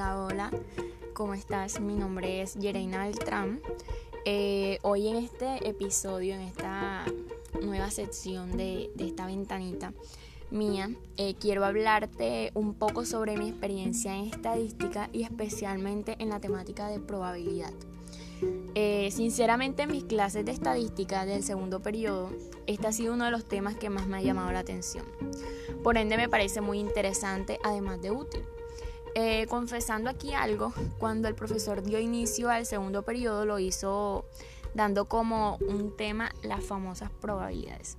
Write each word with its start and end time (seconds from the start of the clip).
Hola, 0.00 0.24
hola, 0.24 0.50
¿cómo 1.12 1.34
estás? 1.34 1.78
Mi 1.78 1.94
nombre 1.94 2.40
es 2.40 2.54
Yereina 2.54 3.04
Beltrán. 3.04 3.60
Eh, 4.24 4.78
hoy 4.80 5.08
en 5.08 5.16
este 5.16 5.68
episodio, 5.68 6.34
en 6.34 6.40
esta 6.40 7.04
nueva 7.60 7.90
sección 7.90 8.56
de, 8.56 8.90
esta 8.98 9.26
ventanita 9.26 9.92
mía, 10.50 10.88
eh, 11.18 11.34
quiero 11.38 11.66
hablarte 11.66 12.50
un 12.54 12.72
poco 12.72 13.04
sobre 13.04 13.36
mi 13.36 13.50
experiencia 13.50 14.16
en 14.16 14.28
estadística 14.28 15.10
y 15.12 15.24
especialmente 15.24 16.16
en 16.18 16.30
la 16.30 16.40
temática 16.40 16.88
de 16.88 16.98
probabilidad. 16.98 17.74
Eh, 18.74 19.10
sinceramente 19.12 19.82
en 19.82 19.92
mis 19.92 20.04
clases 20.04 20.46
de 20.46 20.52
estadística 20.52 21.26
del 21.26 21.42
segundo 21.42 21.80
periodo, 21.80 22.30
este 22.66 22.86
ha 22.86 22.92
sido 22.92 23.12
uno 23.12 23.26
de 23.26 23.32
los 23.32 23.44
temas 23.44 23.76
que 23.76 23.90
más 23.90 24.06
me 24.06 24.16
ha 24.16 24.22
llamado 24.22 24.50
la 24.50 24.60
atención. 24.60 25.04
Por 25.84 25.98
ende 25.98 26.16
me 26.16 26.30
parece 26.30 26.62
muy 26.62 26.78
interesante, 26.78 27.58
además 27.62 28.00
de 28.00 28.12
útil. 28.12 28.40
Eh, 29.14 29.46
confesando 29.48 30.08
aquí 30.08 30.34
algo, 30.34 30.72
cuando 30.98 31.28
el 31.28 31.34
profesor 31.34 31.82
dio 31.82 31.98
inicio 31.98 32.48
al 32.48 32.64
segundo 32.64 33.02
periodo 33.02 33.44
lo 33.44 33.58
hizo 33.58 34.24
dando 34.74 35.06
como 35.06 35.56
un 35.56 35.96
tema 35.96 36.30
las 36.42 36.64
famosas 36.64 37.10
probabilidades. 37.20 37.96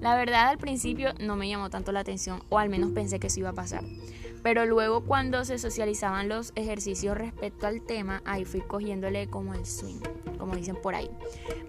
La 0.00 0.16
verdad 0.16 0.48
al 0.48 0.58
principio 0.58 1.12
no 1.20 1.36
me 1.36 1.48
llamó 1.48 1.70
tanto 1.70 1.92
la 1.92 2.00
atención, 2.00 2.42
o 2.48 2.58
al 2.58 2.68
menos 2.68 2.92
pensé 2.92 3.18
que 3.18 3.28
eso 3.28 3.40
iba 3.40 3.50
a 3.50 3.54
pasar. 3.54 3.84
Pero 4.42 4.64
luego 4.64 5.04
cuando 5.04 5.44
se 5.44 5.58
socializaban 5.58 6.28
los 6.28 6.52
ejercicios 6.54 7.16
respecto 7.16 7.66
al 7.66 7.82
tema, 7.82 8.22
ahí 8.24 8.44
fui 8.44 8.60
cogiéndole 8.60 9.28
como 9.28 9.54
el 9.54 9.66
swing, 9.66 9.98
como 10.38 10.54
dicen 10.54 10.76
por 10.80 10.94
ahí. 10.94 11.10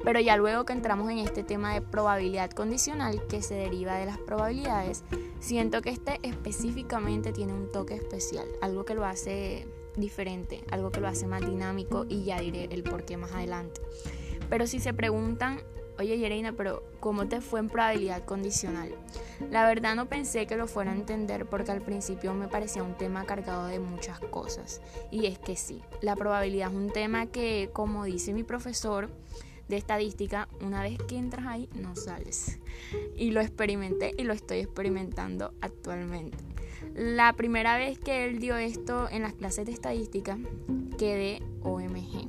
Pero 0.04 0.20
ya 0.20 0.38
luego 0.38 0.66
que 0.66 0.74
entramos 0.74 1.10
en 1.10 1.18
este 1.18 1.44
tema 1.44 1.74
de 1.74 1.82
probabilidad 1.82 2.52
condicional 2.52 3.26
que 3.28 3.42
se 3.42 3.56
deriva 3.56 3.96
de 3.96 4.06
las 4.06 4.20
probabilidades, 4.20 5.04
siento 5.40 5.82
que 5.82 5.90
este 5.90 6.20
específicamente 6.22 7.32
tiene 7.32 7.54
un 7.54 7.72
toque 7.72 7.96
especial, 7.96 8.46
algo 8.62 8.86
que 8.86 8.94
lo 8.94 9.06
hace 9.06 9.68
diferente, 9.96 10.64
algo 10.70 10.92
que 10.92 11.02
lo 11.02 11.08
hace 11.08 11.26
más 11.26 11.42
dinámico 11.42 12.06
y 12.08 12.24
ya 12.24 12.40
diré 12.40 12.66
el 12.72 12.84
por 12.84 13.06
qué 13.06 13.18
más 13.18 13.32
adelante. 13.32 13.82
Pero 14.50 14.68
si 14.68 14.80
se 14.80 14.94
preguntan 14.94 15.62
Oye 16.00 16.18
Yereina, 16.18 16.54
pero 16.54 16.84
¿cómo 17.00 17.28
te 17.28 17.42
fue 17.42 17.60
en 17.60 17.70
probabilidad 17.70 18.24
condicional? 18.24 18.94
La 19.50 19.66
verdad 19.68 19.96
no 19.96 20.08
pensé 20.08 20.46
que 20.46 20.56
lo 20.56 20.68
fuera 20.68 20.92
a 20.92 20.96
entender 20.96 21.48
porque 21.48 21.72
al 21.72 21.82
principio 21.82 22.34
me 22.34 22.48
parecía 22.48 22.84
un 22.84 22.96
tema 22.96 23.26
cargado 23.26 23.66
de 23.66 23.80
muchas 23.80 24.20
cosas. 24.20 24.82
Y 25.12 25.26
es 25.26 25.40
que 25.40 25.56
sí, 25.56 25.82
la 26.02 26.16
probabilidad 26.16 26.70
es 26.70 26.76
un 26.76 26.92
tema 26.92 27.26
que, 27.26 27.72
como 27.74 28.06
dice 28.06 28.34
mi 28.34 28.44
profesor 28.44 29.10
de 29.68 29.78
estadística, 29.78 30.48
una 30.62 30.82
vez 30.82 30.98
que 31.08 31.18
entras 31.18 31.46
ahí 31.48 31.70
no 31.74 31.96
sales. 31.96 32.60
Y 33.16 33.32
lo 33.32 33.42
experimenté 33.42 34.14
y 34.18 34.24
lo 34.24 34.34
estoy 34.34 34.60
experimentando 34.60 35.54
actualmente. 35.62 36.38
La 36.94 37.34
primera 37.34 37.78
vez 37.78 38.00
que 38.00 38.26
él 38.26 38.40
dio 38.40 38.58
esto 38.58 39.08
en 39.10 39.24
las 39.24 39.34
clases 39.34 39.66
de 39.66 39.72
estadística, 39.72 40.38
quedé 40.98 41.42
OMG 41.68 42.28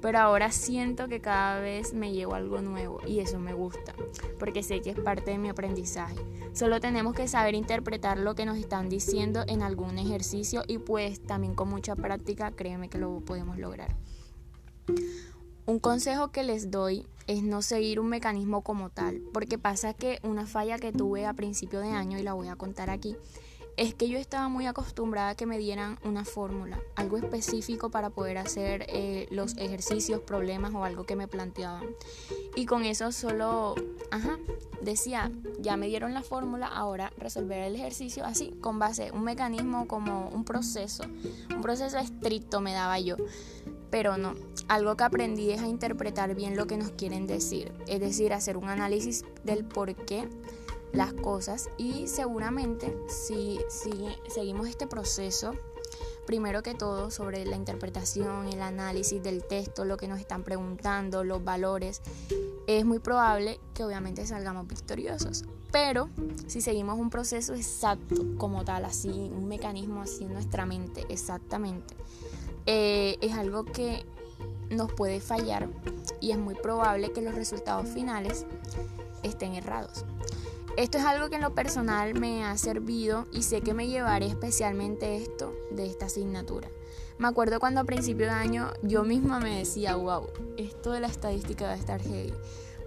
pero 0.00 0.18
ahora 0.18 0.50
siento 0.50 1.08
que 1.08 1.20
cada 1.20 1.60
vez 1.60 1.92
me 1.92 2.12
llevo 2.12 2.34
algo 2.34 2.60
nuevo 2.62 3.00
y 3.06 3.20
eso 3.20 3.38
me 3.38 3.52
gusta, 3.52 3.94
porque 4.38 4.62
sé 4.62 4.80
que 4.80 4.90
es 4.90 4.98
parte 4.98 5.32
de 5.32 5.38
mi 5.38 5.48
aprendizaje. 5.48 6.16
Solo 6.52 6.80
tenemos 6.80 7.14
que 7.14 7.28
saber 7.28 7.54
interpretar 7.54 8.18
lo 8.18 8.34
que 8.34 8.46
nos 8.46 8.58
están 8.58 8.88
diciendo 8.88 9.44
en 9.46 9.62
algún 9.62 9.98
ejercicio 9.98 10.62
y 10.66 10.78
pues 10.78 11.20
también 11.22 11.54
con 11.54 11.68
mucha 11.68 11.94
práctica 11.96 12.50
créeme 12.50 12.88
que 12.88 12.98
lo 12.98 13.20
podemos 13.20 13.58
lograr. 13.58 13.94
Un 15.66 15.78
consejo 15.78 16.32
que 16.32 16.42
les 16.42 16.70
doy 16.70 17.06
es 17.26 17.42
no 17.44 17.62
seguir 17.62 18.00
un 18.00 18.08
mecanismo 18.08 18.62
como 18.62 18.90
tal, 18.90 19.22
porque 19.32 19.58
pasa 19.58 19.94
que 19.94 20.18
una 20.24 20.46
falla 20.46 20.78
que 20.78 20.90
tuve 20.90 21.26
a 21.26 21.34
principio 21.34 21.78
de 21.78 21.90
año, 21.90 22.18
y 22.18 22.22
la 22.22 22.32
voy 22.32 22.48
a 22.48 22.56
contar 22.56 22.90
aquí, 22.90 23.16
es 23.76 23.94
que 23.94 24.08
yo 24.08 24.18
estaba 24.18 24.48
muy 24.48 24.66
acostumbrada 24.66 25.30
a 25.30 25.34
que 25.34 25.46
me 25.46 25.58
dieran 25.58 25.98
una 26.04 26.24
fórmula, 26.24 26.80
algo 26.96 27.16
específico 27.16 27.90
para 27.90 28.10
poder 28.10 28.38
hacer 28.38 28.86
eh, 28.88 29.26
los 29.30 29.56
ejercicios, 29.56 30.20
problemas 30.20 30.74
o 30.74 30.84
algo 30.84 31.04
que 31.04 31.16
me 31.16 31.28
planteaban. 31.28 31.84
Y 32.56 32.66
con 32.66 32.84
eso 32.84 33.12
solo, 33.12 33.74
decía, 34.82 35.30
ya 35.58 35.76
me 35.76 35.86
dieron 35.86 36.14
la 36.14 36.22
fórmula, 36.22 36.66
ahora 36.66 37.12
resolver 37.16 37.62
el 37.62 37.74
ejercicio 37.74 38.24
así, 38.24 38.52
con 38.60 38.78
base, 38.78 39.10
un 39.12 39.24
mecanismo 39.24 39.86
como 39.86 40.28
un 40.28 40.44
proceso, 40.44 41.04
un 41.54 41.60
proceso 41.60 41.98
estricto 41.98 42.60
me 42.60 42.72
daba 42.72 42.98
yo. 42.98 43.16
Pero 43.90 44.16
no, 44.16 44.34
algo 44.68 44.96
que 44.96 45.04
aprendí 45.04 45.50
es 45.50 45.60
a 45.60 45.66
interpretar 45.66 46.34
bien 46.36 46.56
lo 46.56 46.66
que 46.66 46.76
nos 46.76 46.90
quieren 46.92 47.26
decir, 47.26 47.72
es 47.88 47.98
decir, 48.00 48.32
hacer 48.32 48.56
un 48.56 48.68
análisis 48.68 49.24
del 49.42 49.64
por 49.64 49.94
qué 49.96 50.28
las 50.92 51.12
cosas 51.12 51.70
y 51.76 52.08
seguramente 52.08 52.96
si, 53.08 53.60
si 53.68 53.92
seguimos 54.28 54.68
este 54.68 54.86
proceso, 54.86 55.54
primero 56.26 56.62
que 56.62 56.74
todo 56.74 57.10
sobre 57.10 57.44
la 57.44 57.56
interpretación, 57.56 58.46
el 58.46 58.62
análisis 58.62 59.22
del 59.22 59.44
texto, 59.44 59.84
lo 59.84 59.96
que 59.96 60.08
nos 60.08 60.20
están 60.20 60.42
preguntando, 60.42 61.24
los 61.24 61.42
valores, 61.42 62.02
es 62.66 62.84
muy 62.84 62.98
probable 62.98 63.60
que 63.74 63.84
obviamente 63.84 64.26
salgamos 64.26 64.66
victoriosos. 64.66 65.44
Pero 65.72 66.08
si 66.46 66.60
seguimos 66.60 66.98
un 66.98 67.10
proceso 67.10 67.54
exacto 67.54 68.24
como 68.38 68.64
tal, 68.64 68.84
así, 68.84 69.08
un 69.08 69.46
mecanismo 69.46 70.02
así 70.02 70.24
en 70.24 70.32
nuestra 70.32 70.66
mente, 70.66 71.06
exactamente, 71.08 71.94
eh, 72.66 73.18
es 73.20 73.32
algo 73.34 73.64
que 73.64 74.04
nos 74.68 74.92
puede 74.92 75.20
fallar 75.20 75.68
y 76.20 76.32
es 76.32 76.38
muy 76.38 76.54
probable 76.54 77.12
que 77.12 77.22
los 77.22 77.34
resultados 77.34 77.88
finales 77.88 78.46
estén 79.22 79.54
errados. 79.54 80.04
Esto 80.76 80.98
es 80.98 81.04
algo 81.04 81.28
que 81.28 81.36
en 81.36 81.42
lo 81.42 81.54
personal 81.54 82.18
me 82.18 82.44
ha 82.44 82.56
servido 82.56 83.26
y 83.32 83.42
sé 83.42 83.60
que 83.60 83.74
me 83.74 83.88
llevaré 83.88 84.26
especialmente 84.26 85.16
esto 85.16 85.52
de 85.70 85.86
esta 85.86 86.06
asignatura. 86.06 86.68
Me 87.18 87.28
acuerdo 87.28 87.60
cuando 87.60 87.80
a 87.80 87.84
principio 87.84 88.26
de 88.26 88.32
año 88.32 88.70
yo 88.82 89.02
misma 89.02 89.40
me 89.40 89.58
decía, 89.58 89.96
wow, 89.96 90.28
esto 90.56 90.92
de 90.92 91.00
la 91.00 91.08
estadística 91.08 91.66
va 91.66 91.72
a 91.72 91.76
estar 91.76 92.00
heavy 92.00 92.32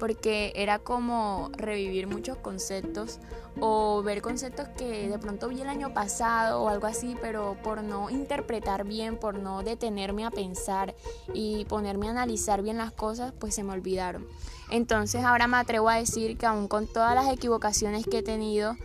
porque 0.03 0.51
era 0.57 0.79
como 0.79 1.49
revivir 1.55 2.07
muchos 2.07 2.35
conceptos 2.35 3.19
o 3.61 4.03
ver 4.03 4.21
conceptos 4.21 4.67
que 4.77 5.07
de 5.07 5.17
pronto 5.17 5.47
vi 5.47 5.61
el 5.61 5.69
año 5.69 5.93
pasado 5.93 6.61
o 6.61 6.67
algo 6.67 6.87
así, 6.87 7.15
pero 7.21 7.55
por 7.63 7.83
no 7.83 8.09
interpretar 8.09 8.83
bien, 8.83 9.15
por 9.15 9.39
no 9.39 9.63
detenerme 9.63 10.25
a 10.25 10.29
pensar 10.29 10.93
y 11.33 11.63
ponerme 11.69 12.09
a 12.09 12.11
analizar 12.11 12.61
bien 12.61 12.79
las 12.79 12.91
cosas, 12.91 13.31
pues 13.39 13.55
se 13.55 13.63
me 13.63 13.71
olvidaron. 13.71 14.27
Entonces 14.69 15.23
ahora 15.23 15.47
me 15.47 15.55
atrevo 15.55 15.87
a 15.87 15.95
decir 15.95 16.37
que 16.37 16.47
aún 16.47 16.67
con 16.67 16.85
todas 16.85 17.15
las 17.15 17.31
equivocaciones 17.31 18.05
que 18.05 18.17
he 18.17 18.23
tenido, 18.23 18.75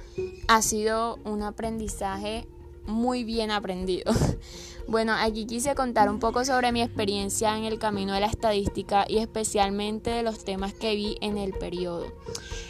ha 0.47 0.63
sido 0.63 1.17
un 1.25 1.43
aprendizaje 1.43 2.47
muy 2.87 3.25
bien 3.25 3.51
aprendido. 3.51 4.13
Bueno, 4.89 5.13
aquí 5.13 5.45
quise 5.45 5.75
contar 5.75 6.09
un 6.09 6.19
poco 6.19 6.47
sobre 6.47 6.73
mi 6.73 6.81
experiencia 6.81 7.59
en 7.59 7.65
el 7.65 7.79
camino 7.79 8.15
de 8.15 8.21
la 8.21 8.27
estadística 8.27 9.05
y 9.07 9.19
especialmente 9.19 10.09
de 10.09 10.23
los 10.23 10.47
temas 10.47 10.73
que 10.73 10.95
vi 10.95 11.19
en 11.21 11.37
el 11.37 11.53
periodo. 11.53 12.07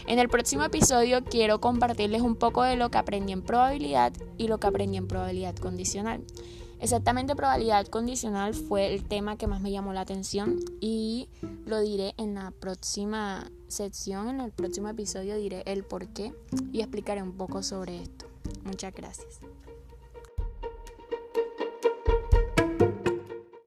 En 0.08 0.18
el 0.18 0.28
próximo 0.28 0.64
episodio 0.64 1.22
quiero 1.22 1.60
compartirles 1.60 2.22
un 2.22 2.34
poco 2.34 2.64
de 2.64 2.74
lo 2.74 2.90
que 2.90 2.98
aprendí 2.98 3.32
en 3.32 3.42
probabilidad 3.42 4.12
y 4.36 4.48
lo 4.48 4.58
que 4.58 4.66
aprendí 4.66 4.96
en 4.96 5.06
probabilidad 5.06 5.54
condicional. 5.54 6.24
Exactamente 6.80 7.36
probabilidad 7.36 7.86
condicional 7.86 8.52
fue 8.52 8.92
el 8.92 9.04
tema 9.04 9.36
que 9.36 9.46
más 9.46 9.60
me 9.60 9.70
llamó 9.70 9.92
la 9.92 10.00
atención 10.00 10.58
y 10.80 11.28
lo 11.66 11.80
diré 11.80 12.14
en 12.16 12.34
la 12.34 12.50
próxima 12.50 13.48
sección, 13.68 14.28
en 14.28 14.40
el 14.40 14.50
próximo 14.50 14.88
episodio 14.88 15.36
diré 15.36 15.62
el 15.66 15.84
por 15.84 16.08
qué 16.08 16.34
y 16.72 16.80
explicaré 16.80 17.22
un 17.22 17.34
poco 17.34 17.62
sobre 17.62 18.02
esto. 18.02 18.26
Muchas 18.64 18.92
gracias. 18.92 19.38